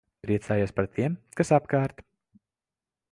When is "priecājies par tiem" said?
0.27-1.17